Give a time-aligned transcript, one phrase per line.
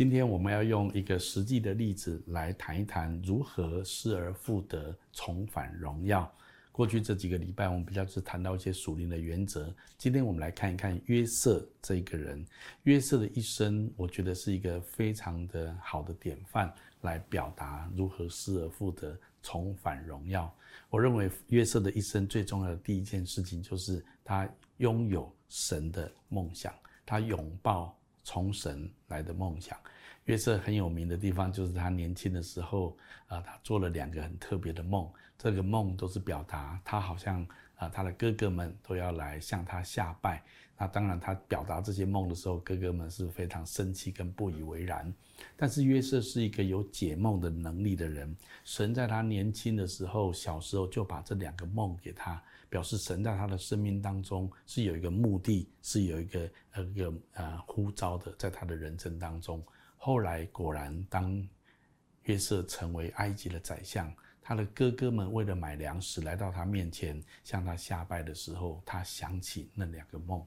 [0.00, 6.34] 今天我们要用一个实际的例子来谈一谈如何失而复得，重返荣耀。
[6.72, 9.70] 过去这几个礼拜，我们比较是谈到一些属灵的原则。
[9.98, 12.42] 今天我们来看一看约瑟这一个人，
[12.84, 16.72] 约瑟的一生，我觉得是一个非常的好的典范，
[17.02, 20.50] 来表达如何失而复得，重返荣耀。
[20.88, 24.48] 我认为约瑟的一生最重要的第一件事情，就是他
[24.78, 26.72] 拥有神的梦想，
[27.04, 29.78] 他拥抱从神来的梦想。
[30.24, 35.10] 约瑟很有名的地方，就是他年轻的时候，啊，他做了两个很特别的梦。
[35.38, 40.42] 这个梦都是表达他好像啊，他的哥哥们都要来向他下拜。
[40.80, 45.12] 那当然，他表达这些梦的时候，哥哥们是非常生气跟不以为然。
[45.54, 48.34] 但是约瑟是一个有解梦的能力的人，
[48.64, 59.62] 神在他年轻的时候，小时候就把这两个梦给他，表示神在他的生命当中是有一个目的，是有一个呃个呃呼召的，在他的人生当中。
[59.98, 61.46] 后来果然，当
[62.22, 70.42] 约瑟成为埃及的宰相，他的哥哥们为了买粮食来到他面前向他下拜的时候，他想起那两个梦。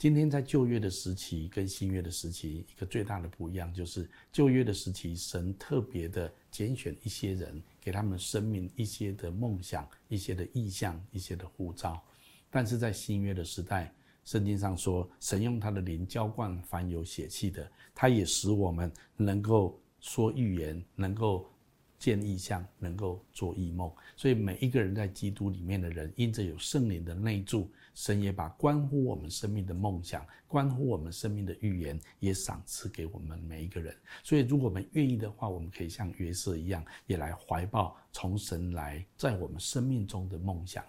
[0.00, 12.02] 今天在旧约的时期跟新约的时期，一个最大的不一样就是旧约的时期，神特别的拣选一些人，给他们生命一些的梦想、一些的意向、一些的护照。
[12.48, 21.46] 但是在新约的时代，圣经上说，神用他的灵浇灌凡有血气的，他也使我们能够说预言，能够
[22.00, 23.92] 见异象，能够做异梦。
[24.16, 33.94] 所以每一个人在基督里面的人，因着有圣灵的内助，神也把关乎我们生命的梦想，关乎我们生命的预言，也赏赐给我们每一个人。
[34.24, 40.82] 所以，如果我们愿意的话，我们可以像约瑟一样，也来怀抱从神来在我们生命中的梦想。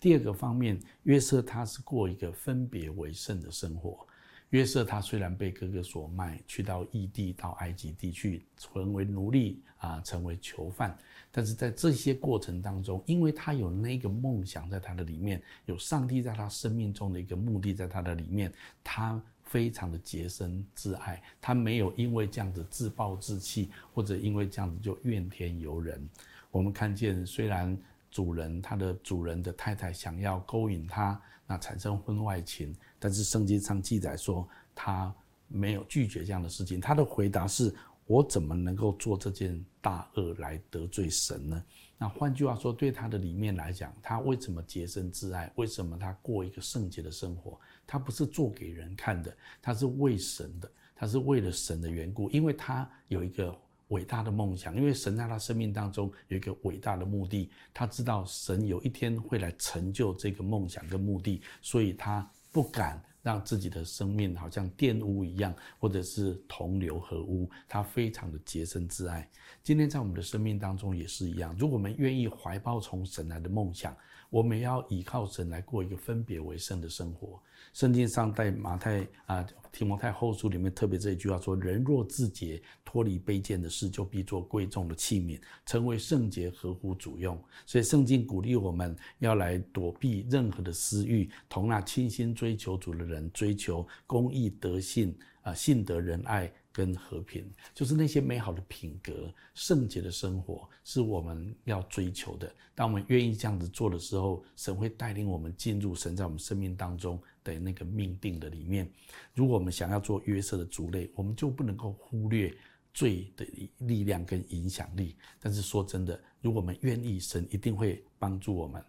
[0.00, 4.04] 第二个方面，约瑟他是过一个分别为圣的生活。
[4.50, 10.96] 约瑟他虽然被哥哥所卖，去到异地，到埃及地去成为奴隶啊，成为囚犯，
[11.32, 18.52] 但是在这些过程当中，因为他有那个梦想在他的里面，有上帝在他生命中的一个目的在他的里面，
[18.84, 26.08] 他非常的洁身自爱，他没有因为这样子自暴自弃，或者因为这样子就怨天尤人。
[26.52, 27.76] 我们看见虽然。
[28.16, 32.74] 主人，他的主人的太太想要勾引他，那产生婚外情。
[32.98, 35.14] 但是圣经上记载说，他
[35.48, 36.80] 没有拒绝这样的事情。
[36.80, 37.70] 他的回答是：
[38.06, 41.62] 我怎么能够做这件大恶来得罪神呢？
[41.98, 45.52] 那换句话说，对他的里面来讲，他为什么洁身自爱？
[45.56, 47.60] 为什么他过一个圣洁的生活？
[47.86, 53.54] 他不是做给人看的，他是为神的，他是为了神的缘故，因为他有一个。
[53.88, 69.28] 伟大的梦想，因为神在他生命当中有一个伟大的目的，他知道神有一天会来成就这个梦想跟目的，所以他不敢让自己的生命好像玷污一样，或者是同流合污，他非常的洁身自爱。
[69.62, 73.96] 今天在我们的生命当中也是一样，如果我们愿意怀抱从神来的梦想，
[74.30, 77.40] 我们要依靠神来过一个分别为圣的生活。
[77.72, 96.50] 圣经上在马太啊提摩太后书里面特别这一句话说：“人若自洁，脱离卑贱的事，就必做贵重的器皿，成为圣洁，合乎主用。”所以圣经鼓励我们要来躲避任何的私欲，同那清心追求主的人追求公义、德性啊、信德、仁爱。
[96.76, 102.54] 跟和平，就是那些美好的品格、圣洁的生活，是我们要追求的。
[102.74, 108.86] 当我们愿意这样子做的时候，神会带领我们进入神在我们生命当中的那个命定的里面。
[109.32, 112.54] 如果我们想要做约瑟的族类，我们就不能够忽略
[112.92, 113.46] 罪的
[113.78, 115.16] 力量跟影响力。
[115.40, 118.84] 但是说真的，如果我们愿意，神一定会帮助我们。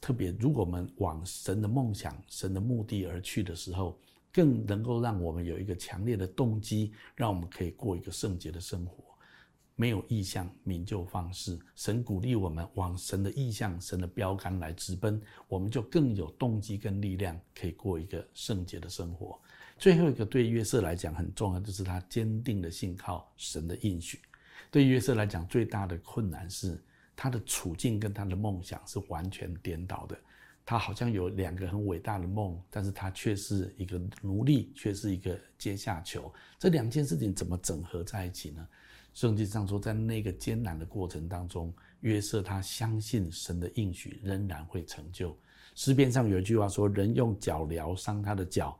[0.00, 3.98] 特别如果我们往神的梦想、神的目的而去的时候。
[4.32, 9.04] 更能够让我们有一个强烈的动机，让我们可以过一个圣洁的生活。
[9.74, 11.58] 没有意向，名就放肆。
[11.74, 19.40] 神鼓励我们往神的意向、神的标杆来直奔，我们就更有动机跟力量，可以过一个圣洁的生活。
[19.78, 24.20] 最后一个对约瑟来讲很重要，就是他坚定的信靠神的应许。
[24.70, 26.80] 对约瑟来讲，最大的困难是
[27.16, 30.16] 他的处境跟他的梦想是完全颠倒的。
[30.64, 36.32] 他好像有两个很伟大的梦，但是他却是一个奴隶，却是一个阶下囚。
[36.58, 38.66] 这两件事情怎么整合在一起呢？
[39.12, 45.36] 圣经上说，在那个艰难的过程当中，约瑟他相信神的应许仍然会成就。
[45.74, 48.78] 诗篇上有一句话说：“人用脚疗伤他的脚，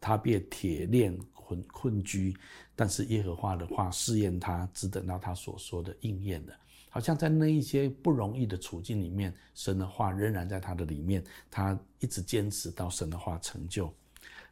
[0.00, 2.34] 他便铁链捆困居。
[2.74, 6.54] 但是耶和华的话试验他，只等到他所说的应验了。”
[6.94, 13.92] 好像在那一些不容易的处境里面，神的话仍然在他的里面，他一直坚持到神的话成就。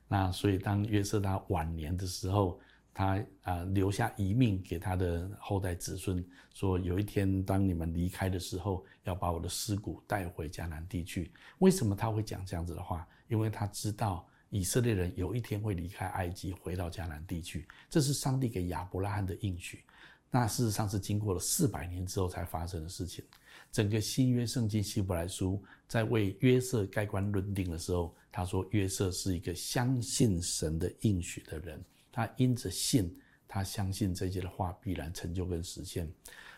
[0.08, 2.58] 那所以当约瑟他晚年的时候，
[2.92, 11.30] 他啊留下遗命给他的后代子孙，说有一天当你们离开的时候，要把我的尸骨带回迦南地去。
[11.60, 13.06] 为什么他会讲这样子的话？
[13.28, 19.84] 因为他知道以色列人有一天会离开埃及，回到迦南地区，这是上帝给亚伯拉罕的应许。
[20.34, 23.22] 那事实上是经过了四百年之后才发生的事情。
[23.70, 33.14] 整个新约圣经希伯来书在为约瑟盖棺论定的时候，他说约瑟是一个相信神的应许的人，他因着信，
[33.46, 36.10] 他相信这些的话必然成就跟实现。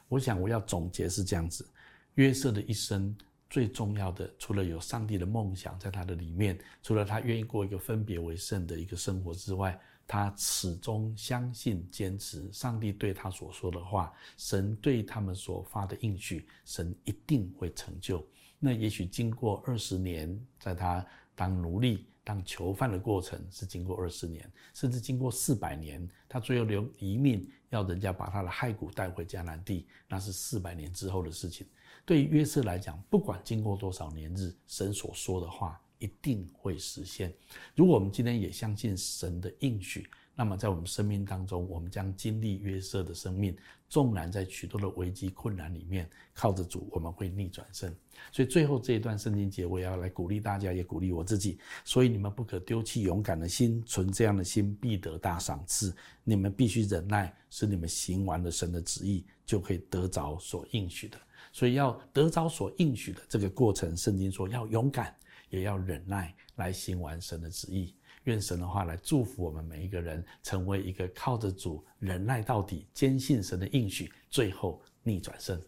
[0.09, 1.69] 我想我要总结是这样子：
[2.15, 3.17] 约瑟的一生
[3.51, 9.77] 最重要的，除了有上帝的梦想在他的里面，除了他愿意过一个分别为圣的一个生活之外。
[10.07, 18.25] 他始终相信、坚持上帝对他所说的话，神对他们所发的应许，神一定会成就。
[18.59, 21.05] 那也许经过二十年，在他
[21.35, 31.67] 当奴隶、当囚犯的过程是经过二十年，甚至经过四百年，他最后留遗命要人家把他的骸骨带回迦南地，那是四百年之后的事情。
[32.07, 35.81] 对于约瑟来讲，不管经过多少年日，神所说的话。
[35.99, 37.33] 一定会实现。
[37.75, 40.07] 如果我们今天也相信神的应许，
[40.37, 43.57] 那么在我们生命当中，我们将经历约瑟的生命。
[43.87, 47.95] 纵然在许多的危机困难里面，靠着主，我们会逆转胜。
[48.33, 51.61] 所以最后这一段圣经节，我也要来鼓励大家，也鼓励我自己。
[51.85, 55.95] 所以你们不可丢弃勇敢的心，存这样的心，必得大赏赐。
[56.25, 61.17] 你们必须忍耐，使你们行完了神的旨意，就可以得着所应许的。
[61.53, 65.15] 所以要得着所应许的这个过程，圣经说要勇敢。
[65.55, 75.61] 也要忍耐来行完神的旨意，愿神的话来祝福我们每一个人，成为一个靠着主忍耐到底、坚信神的应许，最后逆转胜。